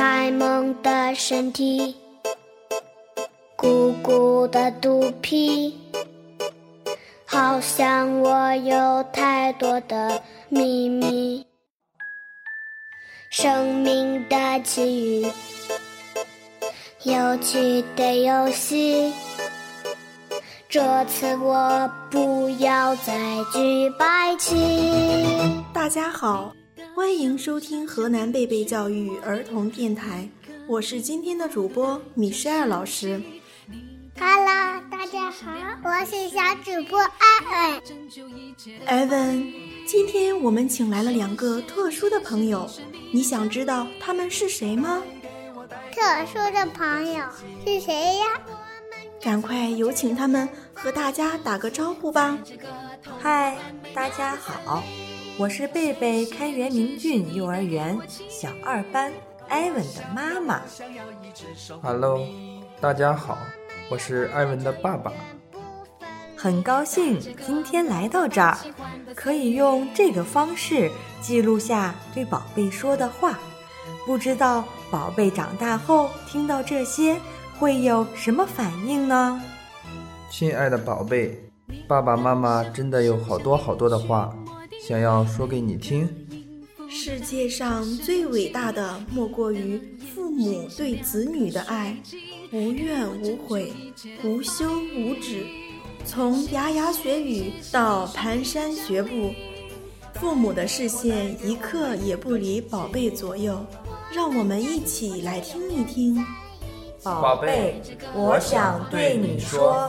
[0.00, 1.94] 呆萌的身体，
[3.54, 5.78] 鼓鼓的肚皮，
[7.26, 11.46] 好像我有太多的秘密。
[13.30, 15.26] 生命的奇遇，
[17.02, 19.12] 有趣的游戏。
[20.70, 23.12] 这次我不要再
[23.52, 24.56] 举白旗。
[25.74, 26.54] 大家好，
[26.94, 30.28] 欢迎收听河南贝贝教育儿童电台，
[30.66, 33.20] 我是今天的主播米歇尔老师。
[34.18, 35.50] Hello，大家好，
[35.84, 37.82] 我是小主播艾文。
[38.86, 39.52] 艾文，
[39.86, 42.68] 今天我们请来了两个特殊的朋友，
[43.12, 45.02] 你想知道他们是谁吗？
[45.92, 47.24] 特殊的朋友
[47.66, 48.24] 是谁呀？
[49.20, 52.38] 赶快有请他们和大家打个招呼吧！
[53.20, 53.58] 嗨，
[53.94, 54.82] 大家好，
[55.40, 59.10] 我是贝贝开元明骏幼儿园小二班
[59.48, 60.60] 艾文的妈妈。
[61.82, 62.28] Hello，
[62.78, 63.38] 大家好，
[63.90, 65.10] 我是艾文的爸爸。
[66.36, 68.54] 很高兴今天来到这儿，
[69.14, 70.90] 可以用这个方式
[71.22, 73.38] 记录下对宝贝说的话。
[74.04, 77.18] 不知道宝贝长大后听到这些。
[77.58, 79.42] 会有什么反应呢？
[80.30, 81.38] 亲爱的宝贝，
[81.88, 84.34] 爸爸妈妈真的有好多好多的话
[84.90, 86.08] 想要说给你听。
[86.88, 89.80] 世界上最伟大的莫过于
[90.12, 91.96] 父母对子女的爱，
[92.50, 93.72] 无怨无悔，
[94.24, 95.46] 无休无止。
[96.04, 99.30] 从牙牙学语到蹒跚学步，
[100.14, 103.64] 父母的视线一刻也不离宝贝左右。
[104.12, 106.18] 让我们一起来听一听。
[107.04, 107.80] 宝贝，
[108.12, 109.88] 我想对你说，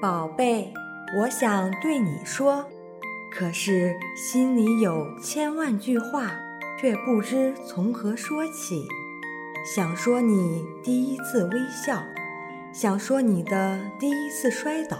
[0.00, 0.72] 宝贝。
[1.18, 2.64] 我想对你说，
[3.30, 6.30] 可是心里有千万句话，
[6.80, 8.86] 却不知从何说起。
[9.74, 12.00] 想说你第一次微笑，
[12.72, 14.96] 想说你的第一次摔倒，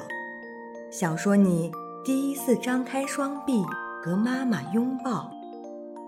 [0.90, 1.72] 想说你
[2.04, 3.62] 第一次张开双臂
[4.02, 5.30] 和妈妈拥抱，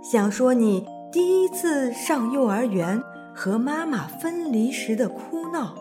[0.03, 3.01] 想说你第一次上幼儿园
[3.35, 5.77] 和妈妈分离时的哭闹。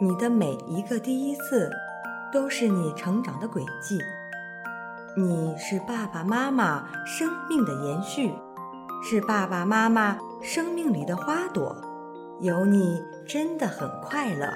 [0.00, 1.70] 你的每一个第一次。
[2.32, 3.98] 都是你成长的轨迹，
[5.14, 8.32] 你是爸爸妈妈生命的延续，
[9.04, 11.76] 是爸爸妈妈生命里的花朵。
[12.40, 14.48] 有你真的很快乐。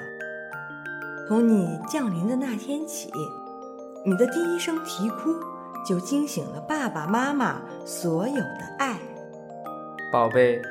[1.28, 3.12] 从你降临的那天起，
[4.06, 5.34] 你的第一声啼哭
[5.84, 8.98] 就惊醒了爸爸妈妈所有的爱。
[10.10, 10.62] 宝贝，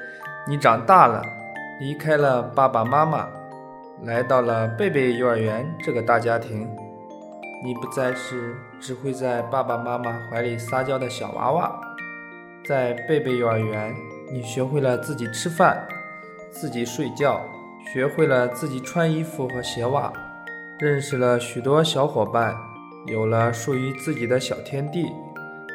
[0.48, 1.22] 你长大了，
[1.80, 3.28] 离开了爸爸妈妈，
[4.04, 6.68] 来到了贝贝幼儿园这个大家庭。
[7.64, 11.82] 你不再是只会在爸爸妈妈怀里撒娇的小娃娃，
[12.64, 13.96] 在贝贝幼儿园，
[14.32, 15.88] 你学会了自己吃饭、
[16.52, 17.42] 自己睡觉，
[17.92, 20.14] 学会了自己穿衣服和鞋袜，
[20.78, 22.56] 认识了许多小伙伴，
[23.08, 25.12] 有了属于自己的小天地。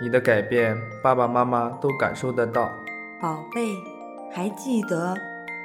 [0.02, 2.70] 你的改变，爸爸妈妈都感受得到。
[3.20, 3.75] 宝贝，
[4.32, 5.16] 还记得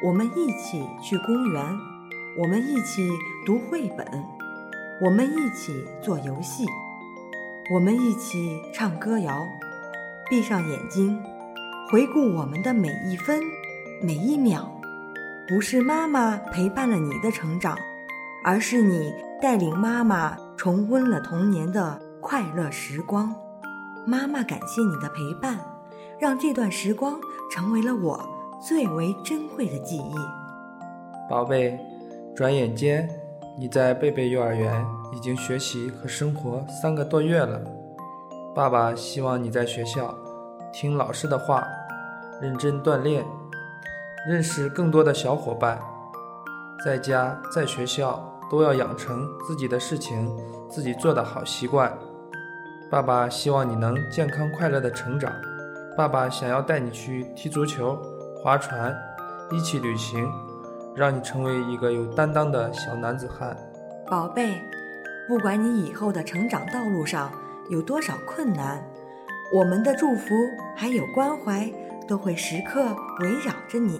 [0.03, 1.63] 我们一起去公园，
[2.37, 3.09] 我们一起
[3.45, 4.05] 读绘本。
[5.01, 6.65] 我们一起做游戏，
[7.73, 9.41] 我们一起唱歌谣。
[10.29, 11.21] 闭上眼睛，
[11.89, 13.41] 回顾我们的每一分、
[14.01, 14.69] 每一秒。
[15.47, 17.77] 不是妈妈陪伴了你的成长，
[18.43, 23.33] 而是你带领妈妈重温了童年的快乐时光。
[24.05, 25.57] 妈妈感谢你的陪伴，
[26.19, 27.17] 让这段时光
[27.49, 28.19] 成为了我
[28.61, 30.15] 最为珍贵的记忆。
[31.29, 31.79] 宝贝，
[32.35, 33.09] 转眼间。
[33.57, 37.61] 你在贝贝幼儿园已经学习和生活三个多月了，
[38.53, 40.13] 爸爸希望你在学校
[40.73, 41.65] 听老师的话，
[42.41, 43.25] 认真锻炼，
[44.27, 45.79] 认识更多的小伙伴，
[46.83, 50.29] 在家在学校都要养成自己的事情
[50.69, 51.97] 自己做的好习惯。
[52.91, 55.31] 爸爸希望你能健康快乐的成长。
[55.95, 57.97] 爸爸想要带你去踢足球、
[58.43, 58.93] 划船，
[59.49, 60.29] 一起旅行，
[60.95, 63.55] 让你成为一个有担当的小男子汉。
[64.09, 64.53] 宝贝，
[65.27, 67.31] 不管你以后的成长道路上
[67.69, 68.81] 有多少困难，
[69.51, 70.33] 我们的祝福
[70.75, 71.69] 还有关怀
[72.07, 73.99] 都会时刻围绕着你。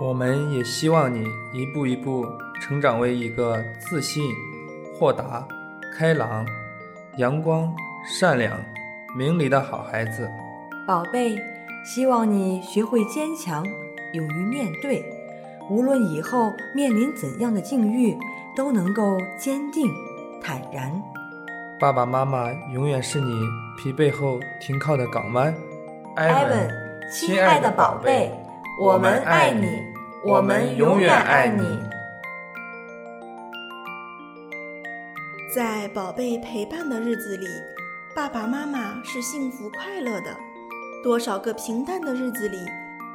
[0.00, 2.24] 我们也希望你一步一步
[2.60, 4.24] 成长为一个自信、
[4.94, 5.46] 豁达、
[5.94, 6.46] 开朗、
[7.18, 7.70] 阳光、
[8.06, 8.58] 善良、
[9.14, 10.26] 明理的好孩子。
[10.86, 11.36] 宝贝，
[11.84, 13.62] 希望你学会坚强，
[14.14, 15.04] 勇于面对，
[15.70, 18.18] 无论以后面临怎样的境遇，
[18.56, 19.88] 都能够坚定、
[20.42, 20.92] 坦然。
[21.78, 23.32] 爸爸妈妈永远是你
[23.78, 25.54] 疲惫后停靠的港湾。
[26.16, 26.70] 艾文，
[27.12, 28.32] 亲爱的宝贝，
[28.80, 29.80] 我们爱你。
[30.24, 31.62] 我们永远爱你。
[35.54, 37.46] 在宝贝陪伴的日子里，
[38.14, 40.36] 爸爸妈妈是幸福快乐的。
[41.02, 42.58] 多少个平淡的日子里，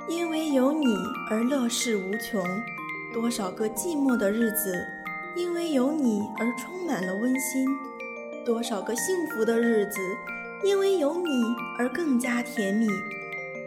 [0.07, 0.95] 因为有你
[1.29, 2.43] 而乐事无穷；
[3.13, 4.85] 多少个寂寞的日子，
[5.35, 7.67] 因为有你而充满了温馨；
[8.45, 9.99] 多少个幸福的日子，
[10.63, 11.43] 因为有你
[11.79, 12.87] 而更加甜蜜。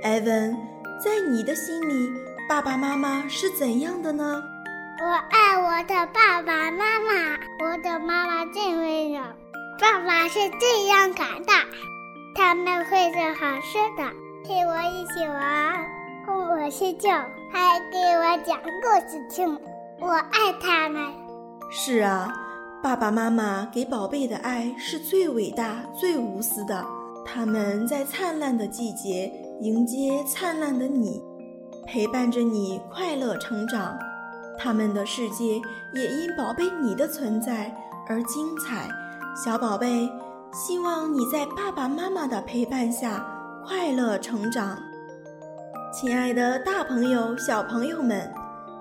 [0.03, 0.57] 艾文，
[1.03, 2.13] 在你的心里。
[2.49, 4.43] 爸爸妈妈是怎样的呢？
[5.01, 9.21] 我爱我的爸爸妈妈，我的妈妈最温柔。
[9.79, 11.53] 爸爸是这样感的，
[12.35, 14.11] 他们会做好吃的，
[14.45, 15.87] 陪我一起玩，
[16.61, 17.09] 我睡觉，
[17.53, 19.57] 还给我讲故事听。
[20.01, 21.01] 我爱他们。
[21.71, 22.35] 是啊，
[22.83, 26.85] 爸爸妈妈给宝贝的爱是最伟大、最无私的。
[27.25, 31.23] 他们在灿烂的季节迎接灿烂的你。
[31.87, 33.97] 陪伴着你快乐成长，
[34.59, 35.63] 他们的世界
[35.95, 37.73] 也因宝贝你的存在
[38.09, 38.89] 而精彩。
[39.37, 40.11] 小宝贝，
[40.53, 43.25] 希望你在爸爸妈妈的陪伴下
[43.65, 44.77] 快乐成长。
[45.91, 48.31] 亲爱的大朋友、小朋友们，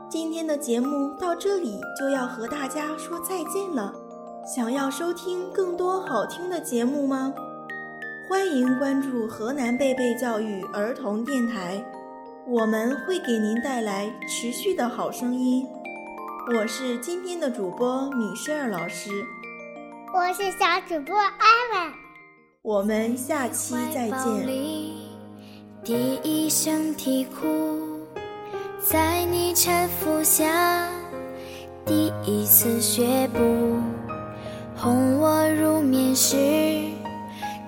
[0.09, 3.94] 今天的节目到这里就要和大家说再见了。
[4.45, 7.33] 想要收听更多好听的节目吗？
[8.30, 11.81] 欢迎关注河南贝贝教育儿童电台。
[12.45, 15.65] 我们会给您带来持续的好声音。
[16.53, 19.10] 我是今天的主播米歇尔老师，
[20.13, 21.94] 我是小主播艾文。
[22.62, 25.06] 我们下期再见。
[25.88, 27.48] 第一声啼哭，
[28.86, 30.86] 在你搀扶下，
[31.86, 33.39] 第一次学步，
[34.75, 36.36] 哄我入眠时，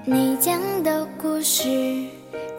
[0.04, 1.70] 你讲的故事。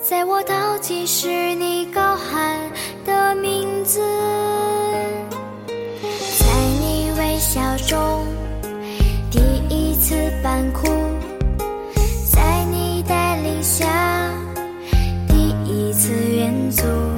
[0.01, 2.59] 在我倒计时，你高喊
[3.05, 4.01] 的名字，
[6.39, 6.47] 在
[6.81, 8.25] 你微笑中
[9.31, 10.89] 第一次扮哭，
[16.71, 17.10] 远